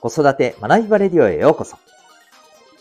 [0.00, 1.76] 子育て学びバレディオへようこそ。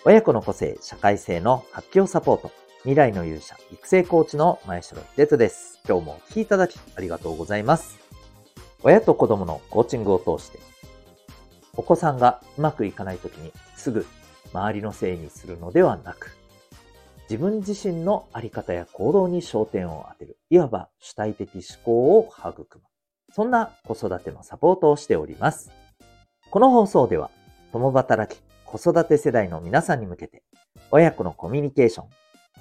[0.05, 2.49] 親子の個性、社会性の発揮をサポート。
[2.83, 5.81] 未来の勇者、育成コーチの前城秀人です。
[5.85, 7.99] 今日もお聴きいただきありがとうございます。
[8.83, 10.59] 親と子供のコーチングを通して、
[11.75, 14.05] お子さんがうまくいかないときにすぐ
[14.53, 16.37] 周りのせいにするのではなく、
[17.29, 22.81] 自分自身のあり方や行動に焦点を当てる、いわば主体的思考を育む。
[23.33, 25.69] そんな子育てのサポートをしております。
[26.51, 27.29] この放送では、
[27.71, 30.41] 共働き、子育て世代の皆さんに向けて、
[30.89, 32.07] 親子のコミュニケーション、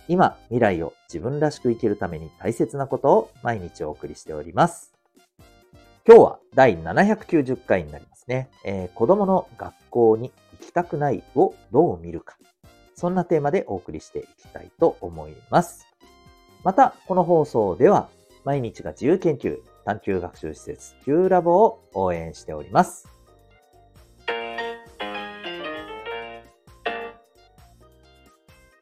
[0.09, 4.93] 今、未来を自分らしく生きるために大切なことを毎日お送りしております。
[6.07, 8.51] 今日は第790回になりますね。
[8.63, 12.37] えー、子供の学校に行きたくないをどう見るか。
[12.95, 15.87] そんなテーマでお送りしていきたいと思います。
[16.63, 18.11] また、この放送では、
[18.45, 23.18] 毎日が自由研究、探究学習施設 Q ラボを応援しております。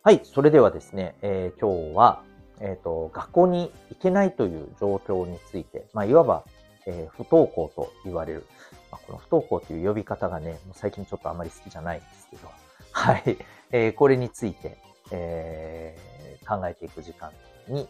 [0.06, 2.22] はい、それではですね、えー、今日は、
[2.60, 6.44] えっ、ー、と、学校に行けないという状況について、まあ、いわば、
[6.86, 8.46] えー、不登校と言われる、
[8.92, 12.48] まあ、この不登校という呼び方がね、もう最近ちょっとあまり好きじゃないんですけど、
[12.92, 13.36] はい、
[13.72, 14.78] えー、これについて、
[15.10, 17.32] えー、考えていく時間
[17.66, 17.88] に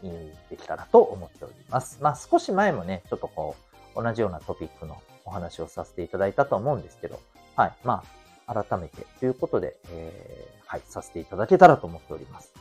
[0.48, 1.98] できたらと思っております。
[2.00, 3.56] まあ少し前もね、ちょっとこ
[3.94, 7.20] う、同じようなトピックのお話をさせていただいたと思うんですけど、
[7.56, 7.72] はい。
[7.84, 12.53] まあ、改めてということで、えー、はい、させていただけたらと思っております。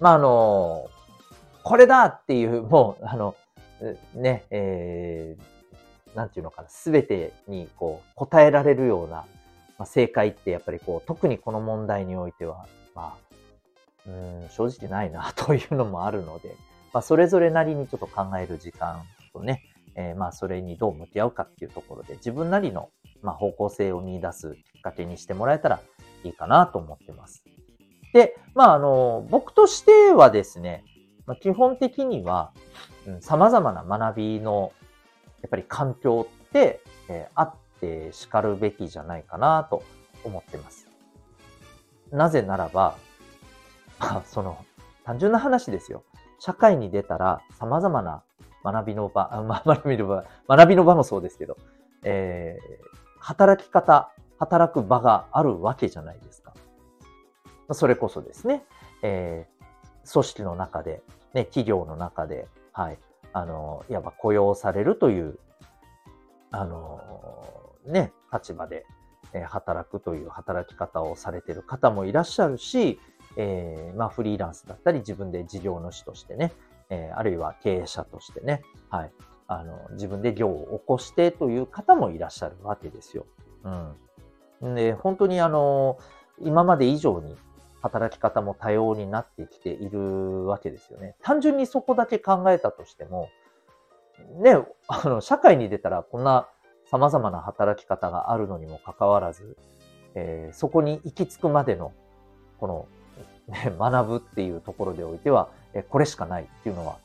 [0.00, 0.88] まあ、あの
[1.62, 3.34] これだっていう、 もう、あの、
[4.14, 9.26] ね、えー、なんていうのかな、すべてにこう答えられるような、
[9.78, 13.30] まあ、正解ってやっぱりこう、特にこの問題においては、まあ、
[14.06, 16.54] うん正直ないなというのもあるので、
[16.92, 19.02] まあ、それぞれなりにちょっと考える時間
[19.32, 19.62] とね、
[19.94, 22.90] えー、まあそれにどう向き合うかっていうところで自分なりの
[23.22, 25.80] まあ方向性を見出すきっかけにしてもらえたら
[26.24, 27.44] いいかなと思ってます。
[28.12, 30.84] で、まああの、僕としてはですね、
[31.26, 32.52] まあ、基本的には、
[33.06, 34.72] うん、様々な学びの
[35.42, 39.82] やっぱり環境って、えー、あって叱るべきじゃないかなと
[40.24, 40.88] 思ってます。
[42.10, 42.96] なぜならば、
[44.00, 44.64] あ、その、
[45.04, 46.04] 単純な話ですよ。
[46.38, 48.22] 社会に出たら様々な
[48.64, 49.30] 学びの場、
[49.66, 51.56] 学びの場、 学びの場もそうですけど、
[52.02, 56.54] えー、働き方、働く場があるわけじゃないですか。
[57.72, 58.64] それこそですね、
[59.02, 61.02] えー、組織の中で、
[61.34, 62.98] ね、企業の中で、はい、
[63.32, 65.38] あの、いわば雇用されるという、
[66.50, 68.84] あの、ね、立場で、
[69.32, 72.98] え働くという働き方をされている方もいらっしゃるし、
[73.36, 76.52] えー、まあ、フリーランスだったり、自分で事業主としてね、
[76.88, 79.12] えー、あるいは経営者としてね、はい、
[79.52, 83.26] あの、自分で業を起こしてという方もいらっしゃるわけですよ。
[84.62, 84.74] うん。
[84.76, 85.98] で、本当にあの、
[86.40, 87.36] 今まで以上に
[87.82, 91.16] 働き方も多様になってきているわけですよね。
[91.20, 93.28] 単純にそこだけ考えたとしても、
[94.40, 94.56] ね、
[94.86, 96.48] あの、社会に出たらこんな
[96.88, 99.56] 様々な働き方があるのにもかかわらず、
[100.14, 101.92] えー、そこに行き着くまでの、
[102.60, 102.86] この
[103.48, 106.98] ね、学ぶっていうところでおいては、えこれしかないっていうのは、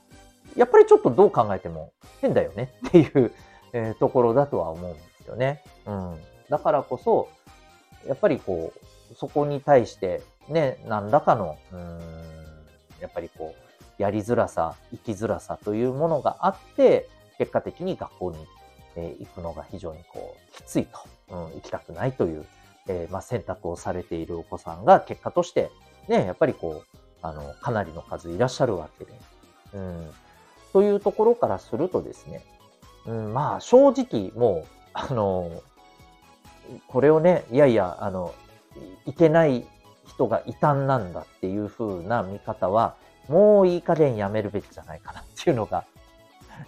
[0.56, 3.32] やっぱりちょっとどう考えても変だよね っていう、
[3.74, 5.64] えところだとは思うんですよね。
[5.86, 6.24] うん。
[6.50, 7.28] だからこそ、
[8.08, 8.72] やっぱりこ
[9.12, 12.00] う、そこに対してね、何らかの、うん、
[13.00, 18.38] やっぱりこう、やりづらさ、生きづらさというものがあって、結果的に学校に、
[18.98, 22.46] え行くのが非常にこう、きついと、うん、行きたくないという、
[22.88, 25.70] えー、まあ、選択をされているお子さんが結果として
[26.08, 29.12] ね、やっぱりこう、あの、かなりの数いらっしゃるわけで。
[29.74, 30.12] うん。
[30.76, 32.44] というところからするとですね、
[33.06, 35.64] うん、まあ、正直もう、あの、
[36.90, 38.36] これをね、いやいや、あの、
[39.06, 39.66] いけない
[40.06, 42.98] 人が異端なんだっていう風な見方は、
[43.30, 45.86] もういい加減やめるべきじゃないかなっていうのが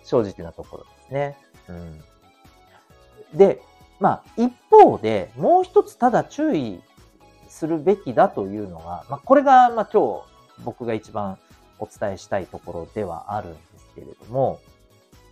[0.06, 1.38] 正直なところですね。
[1.68, 3.38] うん。
[3.38, 3.62] で、
[4.00, 6.80] まあ、一方で、もう一つただ注意
[7.50, 11.38] するべきだというのが、まあ、これが、まあ、今日僕が一番
[11.78, 14.60] お伝えしたいところではあるんでけれども、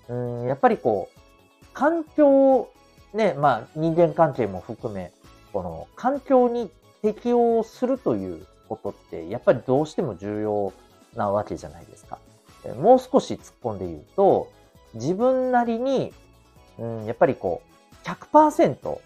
[0.09, 2.69] うん、やっぱりこう、環境、
[3.13, 5.11] ね、まあ、人間関係も含め、
[5.53, 6.71] この環境に
[7.01, 10.73] 適応するということって、やっぱりどうしても重要
[11.15, 12.17] なわけじゃないですか。
[12.81, 14.51] もう少し突っ込んで言うと、
[14.95, 16.13] 自分なりに、
[16.79, 18.99] うん、やっぱりこう、100%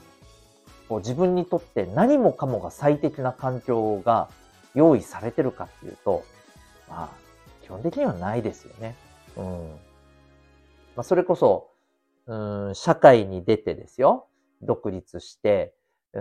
[0.90, 4.28] こう自分にとって何もかもが最適な環境が
[4.74, 6.24] 用意されてるかっていうと、
[6.90, 7.10] まあ、
[7.64, 8.96] 基本的にはないですよね。
[9.38, 9.70] うん。
[10.96, 11.72] まあ、それこそ、
[12.28, 14.28] うん、社会に出てですよ。
[14.62, 15.74] 独立して、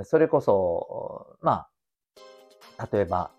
[0.05, 1.67] それこそ、ま
[2.77, 3.31] あ、例えば、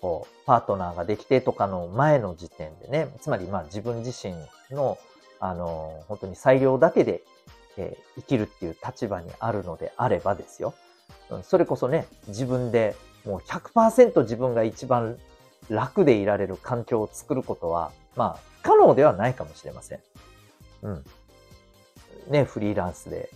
[0.00, 4.34] こう、パートナーができてとかの前の時点でね、つまりまあ自分自身
[4.74, 4.98] の、
[5.40, 7.22] あの、本当に裁量だけで、
[7.76, 10.74] えー、生きるっていう立場にあるのであればですよ。
[11.42, 15.18] それこそね、自分でもう100%自分が一番
[15.68, 20.00] 楽でいられる環境を作ることは、まあ、不可能ではないかもしれません。
[20.82, 21.04] うん。
[22.28, 23.30] ね、フリーランスで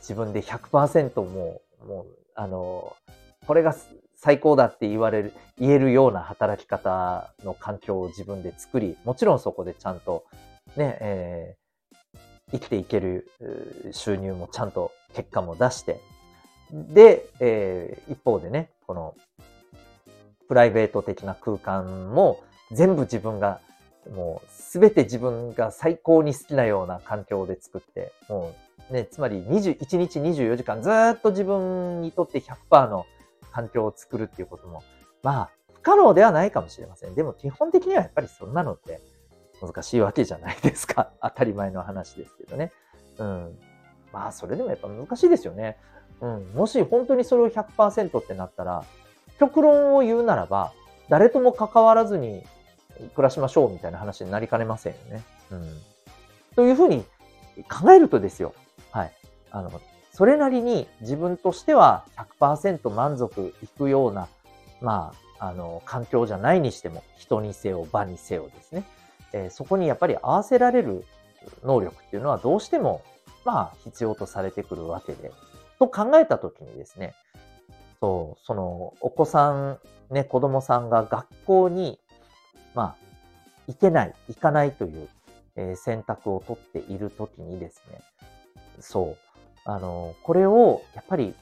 [0.00, 2.96] 自分で100%もう、もう、あの、
[3.46, 3.76] これが
[4.16, 10.24] 最高だって言われる、言えるような働き方の環境を自分で作り、もちろんそこでちゃんと
[10.76, 13.30] ね、えー、生きていける
[13.92, 16.00] 収入もちゃんと結果も出して、
[16.72, 19.14] で、えー、一方でね、この
[20.48, 23.60] プライベート的な空間も全部自分が
[24.10, 28.54] もうすべて自分が最高に好きなような環境で作って、も
[28.90, 33.06] うね、つまり21日24時間ずっと自分にとって100%の
[33.52, 34.82] 環境を作るっていうことも、
[35.22, 37.14] まあ、不可能ではないかもしれません。
[37.14, 39.00] でも基本的にはやっぱりそんなのって
[39.60, 41.12] 難しいわけじゃないですか。
[41.22, 42.72] 当たり前の話ですけどね。
[43.18, 43.58] うん。
[44.12, 45.78] まあ、それでもやっぱ難しいですよね。
[46.20, 46.52] うん。
[46.54, 48.84] もし本当にそれを100%ってなったら、
[49.38, 50.72] 極論を言うならば、
[51.08, 52.44] 誰とも関わらずに
[53.10, 55.22] 暮らしましょうみたいな話になりかねませんよね。
[55.50, 55.80] うん。
[56.56, 57.04] というふうに
[57.68, 58.54] 考えるとですよ。
[58.90, 59.12] はい。
[59.50, 59.70] あの、
[60.12, 62.04] それなりに自分としては
[62.40, 64.28] 100%満足いくような、
[64.80, 68.84] まあ、あの、環境じゃないにしても、人にせよ、場にせよですね。
[69.32, 71.04] えー、そこにやっぱり合わせられる
[71.64, 73.02] 能力っていうのはどうしても、
[73.44, 75.32] まあ、必要とされてくるわけで、
[75.78, 77.14] と考えたときにですね、
[78.00, 79.78] そう、その、お子さん、
[80.10, 81.98] ね、子供さんが学校に
[82.74, 82.96] まあ、
[83.66, 85.08] 行けない、行かないという、
[85.56, 88.00] え、選択を取っているときにですね、
[88.80, 89.16] そう、
[89.64, 91.34] あの、これを、やっぱり、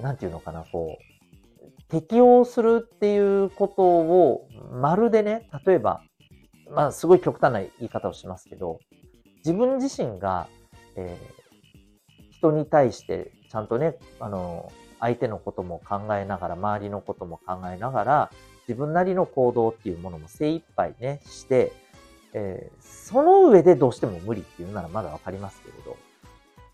[0.00, 6.02] なんていうのかな、こう、適用するっていうことを、まるでね、例えば、
[6.70, 8.78] まあ、すごい極端な言い方をしますけど、
[9.38, 10.48] 自分自身が、
[10.96, 14.70] えー、人に対してちゃんとね、あの、
[15.00, 18.30] 相手のことも考えながら、周りのことも考えながら、
[18.70, 21.72] 自分なりの行動っていうものも精一杯ね、して、
[22.32, 25.96] えー、その上でどうしても無理っていうならまだわかりますけれど、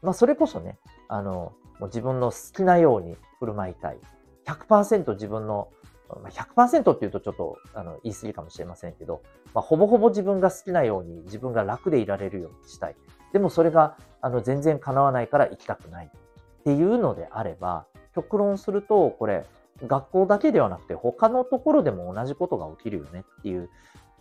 [0.03, 0.77] まあそれこそね、
[1.09, 3.99] あの、もう自分の好きなように振る舞いたい。
[4.45, 5.69] 100%自分の、
[6.11, 9.23] まあ、100%っていうとちょっとあの言い過ぎかもしれませんけど、
[9.55, 12.97] まあ、ほぼほぼ自分が好きなように自分が楽でいられるようにしたい。
[13.33, 19.47] でもそれがあの全然叶わないから行きたくないっていうのであれば、極論すると、これ、
[19.85, 23.71] 学校だけではなくて他のところでも同じことが起きるよねっていう、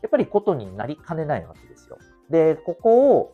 [0.01, 1.97] やっぱりことになりかねないわけですよ。
[2.29, 3.33] で、ここを、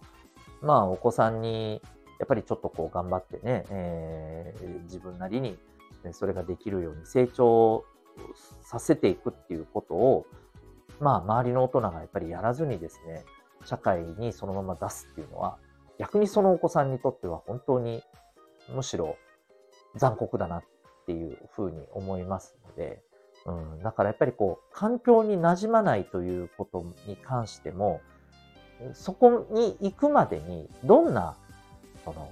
[0.62, 1.82] まあお子さんに、
[2.20, 5.58] やっぱりちょっとこう頑張ってね、えー、自分なりに
[6.12, 7.84] それができるように成長
[8.62, 10.28] させていくっていうことを、
[11.00, 13.24] まあ周りの大人がやっぱりやらずにですね、
[13.66, 15.58] 社会にそのまま出すっていうのは、
[15.98, 18.02] 逆にそのお子さんにとっては本当に
[18.74, 19.18] むしろ
[19.96, 20.64] 残酷だなっ
[21.02, 23.02] っていうふうに思いますので、
[23.46, 28.02] うん、だからやっぱりこう、環境に馴染まないということに関しても、
[28.94, 31.36] そこに行くまでにどんな、
[32.06, 32.30] その、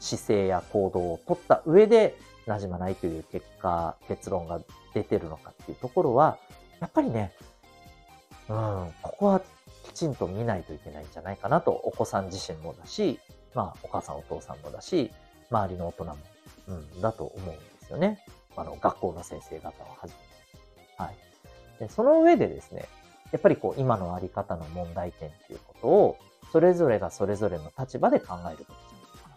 [0.00, 2.16] 姿勢や行動をとった上で
[2.46, 4.60] 馴染まないという結果、結論が
[4.92, 6.38] 出てるのかっていうところは、
[6.80, 7.32] やっぱりね、
[8.48, 9.40] うん、ここは
[9.84, 13.18] きちんと見ないといけないんじゃないかなと、お子さん自身もだし、
[13.54, 15.10] まあ、お母さんお父さんもだし、
[15.50, 16.16] 周りの大人も
[16.68, 18.24] うん、だと思うんですよね。
[18.56, 20.14] あの、学校の先生方をはじ
[20.98, 21.04] め。
[21.04, 21.16] はい。
[21.80, 22.88] で、その上でですね、
[23.32, 26.18] やっぱりこう、今のあり方の問題点っていうことを、
[26.52, 29.36] それぞれがそれぞれの立場で考えるべきじゃないかな。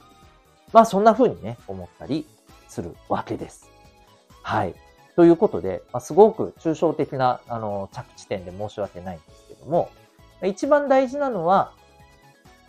[0.72, 2.28] まあ、そんな風にね、思ったり
[2.68, 3.70] するわけです。
[4.44, 4.76] はい。
[5.16, 9.90] ということで、まあ、すごく抽象的な、あの、着地点で申し訳ないんですけども、
[10.44, 11.72] 一番大事なのは、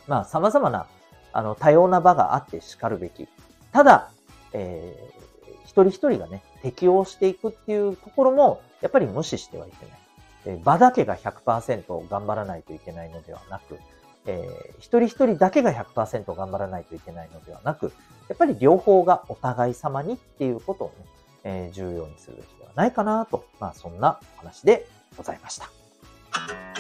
[0.07, 0.87] まあ、様々な、
[1.35, 3.29] あの、多様な場があって叱るべき。
[3.71, 4.11] ただ、
[4.53, 9.99] えー、一人一人がね、適応していくっていうところも、やっぱり無視してはいけない。
[10.47, 13.79] えー、場だけが100%頑張らないといけないのではなく、
[14.27, 17.93] えー、一人一人だけが100%頑張らないといけないのではなく、
[18.29, 21.07] やっぱり両方がお互い様にっていうことをね、
[21.45, 24.87] えー、重要にするべきではないかなと、まあそんなお話で
[25.17, 26.78] ございました。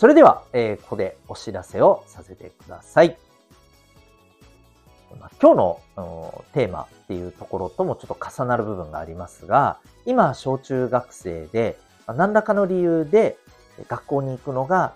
[0.00, 3.18] それでは、えー、ここでお知らせをさせてください。
[5.42, 5.80] 今日の
[6.54, 11.76] テーマっていうところともちょっと重なる部分がありますが、今、小中学生で
[12.06, 13.36] 何らかの理由で
[13.88, 14.94] 学校に行くのが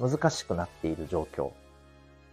[0.00, 1.52] 難しくなっている状況。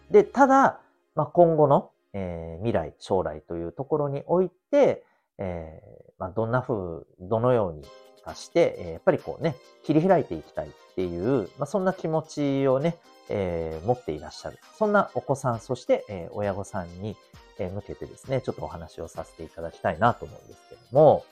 [0.09, 0.79] で、ただ、
[1.13, 5.03] まあ、今後の、えー、未来、将来というところにおいて、
[5.37, 7.83] えー、まあ、どんな風、どのように
[8.21, 12.97] かして、やっぱりこうね、切り開いていきたいっていう、まあ、そんな気持ちをね、
[13.29, 14.57] えー、持っていらっしゃる。
[14.77, 17.15] そんなお子さん、そして、親御さんに、
[17.59, 21.25] 向けてですね、ちょっとお話をさせていただきたいなと思うんですけども、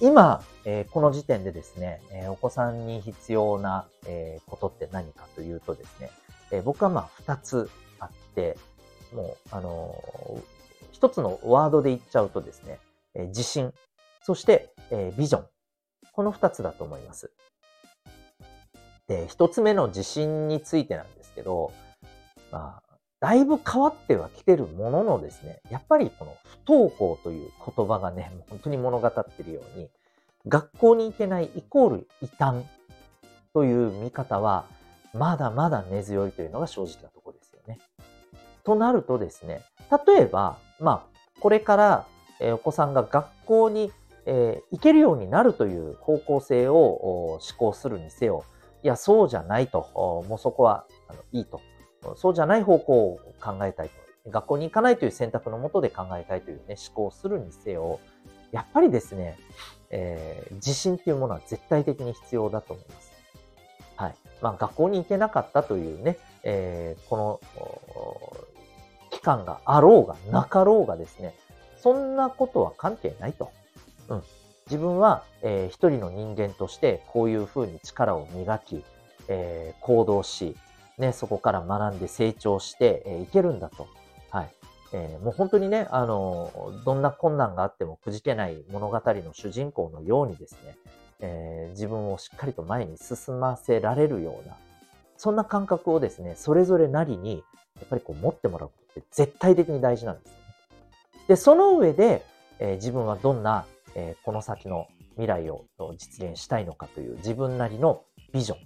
[0.00, 0.42] 今、
[0.90, 3.86] この時点でですね、お子さんに必要な、
[4.46, 6.10] ことって何かというとですね、
[6.62, 7.70] 僕はまあ二つ
[8.00, 8.58] あって、
[9.14, 10.42] もう、あのー、
[10.90, 12.80] 一つのワードで言っちゃうとですね、
[13.28, 13.72] 自信、
[14.22, 14.74] そして、
[15.16, 15.46] ビジョン。
[16.12, 17.32] この二つだと思います。
[19.08, 21.72] で、一つ目の自信についてなんですけど、
[22.50, 29.88] まあ、だいぶ変わってはきてるもののですね、やっぱりこの不登校という言葉がね、本当に物語ってるように、
[30.48, 32.64] 学校に行けないイコール異端
[33.54, 34.64] という見方は、
[35.14, 37.78] まだまだ根強いというのが正直なところですよね。
[38.64, 39.62] となるとですね、
[40.06, 42.06] 例えば、まあ、これから、
[42.54, 43.92] お子さんが学校に、
[44.26, 48.44] えー、行けるようになるという方向性を思考するにせよ、
[48.82, 51.60] いや、そうじゃないと、もうそこはあのいいと。
[52.16, 53.88] そうじゃない方向を考えたい
[54.24, 54.30] と。
[54.30, 58.00] 学校に行かないという選択のもとで考えたいというね、思考するにせよ、
[58.50, 59.38] やっぱりですね、
[59.90, 63.12] えー、自信っていうものは絶対的に必要だと思います。
[63.96, 64.14] はい。
[64.40, 67.40] まあ、学校に行けなかったというね、えー、この
[69.10, 71.34] 期間があろうがなかろうがですね、
[71.76, 73.50] そんなことは関係ないと。
[74.12, 74.22] うん。
[74.66, 78.84] 自分は、えー、一人の人間としてこういうふうに力を磨き、
[79.28, 80.56] えー、行動し、
[80.98, 83.88] ね、そこから学んで成長して、えー、けるんだと。
[84.30, 84.50] はい。
[84.94, 86.52] えー、もう本当にね、あの、
[86.84, 90.76] どんな困難があってもくじけない物語の主人公のようにですね、
[91.20, 94.56] えー、自分をしっかりと前に進ませられるような、
[95.16, 97.42] そんな感覚をですね、それぞれなりに、
[97.78, 100.38] やっぱりこう持ってもらうことって絶対的に大事なんですよね。
[101.28, 102.24] で、その上で、
[102.58, 103.64] えー、自分はどんな
[103.94, 108.58] えー、この先の未来を実現したいのかという自分なりのビジョン。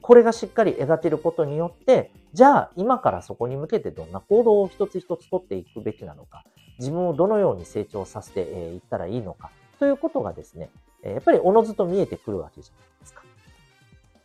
[0.00, 6.44] これがしっかり描けることによって、じゃあ今からそこに向けてどんな行動を一つ一つ取っていくべきなのか、
[6.78, 10.70] 自分をどのように成長させていったらいいのか、ということがですね、
[11.04, 13.22] やっぱりおのずと見えてくるわけじゃないですか。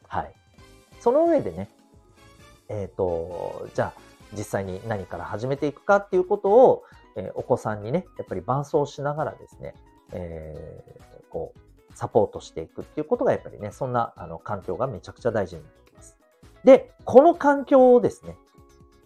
[0.08, 0.34] はい。
[1.00, 1.70] その上でね、
[2.70, 4.02] えっ、ー、と、じゃあ
[4.34, 6.84] 実際に何から始めていくかっていうことを、
[7.18, 9.74] えお子さんにね、やっぱり伴走しながらですね、
[10.14, 11.60] えー、こう、
[11.98, 16.16] サポートしていくっていうことがやっぱりね、そんなあの環境がめちゃくちゃ大事になってきます。
[16.64, 18.38] で、この環境をですね、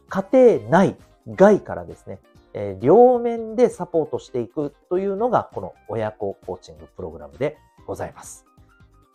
[0.09, 0.25] 家
[0.59, 2.19] 庭内、外からですね、
[2.53, 8.45] えー、両面でサポートしていくというのが、この親子コーチングプログラムでございます。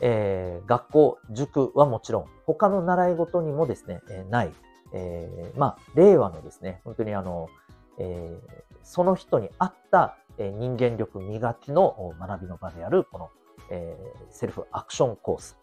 [0.00, 4.52] えー、学校、塾はもちろん、他の習い事にもですね、えー、ない、
[4.94, 7.48] え、まあ、令和のですね、本当にあの、
[7.98, 13.30] えー、その人に合った、人間力磨きの学びの場である、この、
[14.30, 15.58] セルフアクションコース。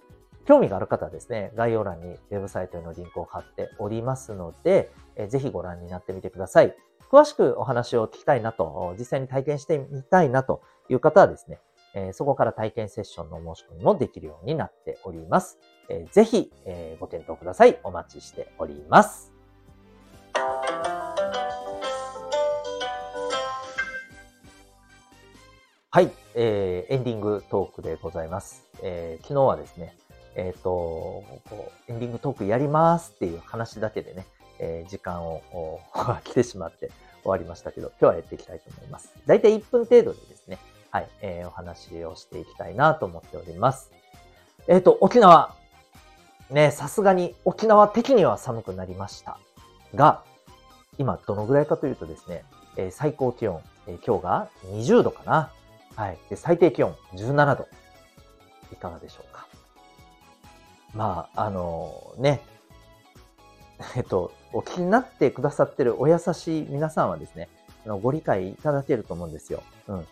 [0.45, 4.91] 興味がある方はですね、概要欄にウェブサイトへのリンクを貼っておりますので、
[5.29, 6.75] ぜひご覧になってみてください。
[7.09, 11.61] 詳しくお話を聞きたいなと、実際に体験してみたいなという方はですね、
[12.11, 15.59] そこから体験セッションの申し込みもできるようになっております。
[16.11, 16.51] ぜひ、
[16.99, 17.79] ご検討ください。
[17.83, 19.32] お待ちしております。
[25.93, 28.65] はい、えー、エンディングトークでございます。
[28.81, 29.95] えー、昨日はですね、
[30.33, 31.23] えっ、ー、と、
[31.87, 34.25] エンディングトークやりますっていう話だけでね、
[34.57, 35.41] えー、時間を
[36.25, 36.89] 来てしまって
[37.21, 39.13] 終わりましたけど、今日はやっていきたいと思います。
[39.27, 40.57] だいたい1分程度でですね、
[40.89, 43.91] はい、えー、お話をしていきたいなと思っております。
[44.67, 45.53] えっ、ー、と、沖縄。
[46.49, 49.37] ね、さすがに沖縄的には寒くなりました
[49.93, 50.23] が、
[50.97, 52.45] 今どのぐらいかというとですね、
[52.77, 55.51] えー、最高気温、えー、今日が20度かな。
[55.95, 56.17] はい。
[56.29, 57.67] で、最低気温17度。
[58.71, 59.47] いかがでしょうか？
[60.93, 62.41] まあ、あのね、
[63.95, 67.49] えっと、お気になってくださってるお優しい皆さんはですね、
[67.85, 69.63] ご理解いただけると思うんですよ。
[69.87, 70.07] うん。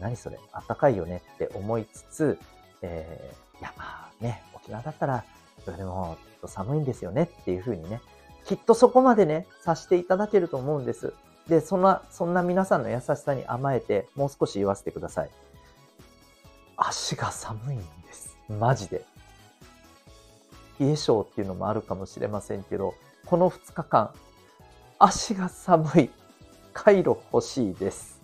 [0.00, 2.38] 何それ、あったかいよねって思いつつ、
[2.82, 5.24] えー、いやまあね、沖縄だったら、
[5.64, 8.00] それでもちょっと寒いんですよねっていうふうにね、
[8.44, 11.14] きっとそこまでね、さしていただけると思うんです。
[11.48, 15.30] で、そんな、そんな皆さんの優しさに甘えて、もう少し言わせてください。
[16.76, 18.36] 足が寒いんです。
[18.48, 19.04] マジで。
[20.78, 22.94] 冷え性っていうのもあるかもしれませんけど、
[23.26, 24.10] この2日間、
[24.98, 26.10] 足が寒い。
[26.72, 28.20] 回路欲しいです。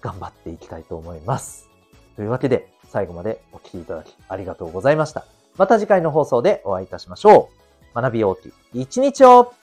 [0.00, 1.68] 頑張っていきたいと思います。
[2.14, 5.26] というわけで、最後までお聴きいただきありがとうございました。
[5.58, 7.50] また次回の放送でお会いいたしましょ
[7.94, 8.00] う。
[8.00, 9.54] 学びようとい一日を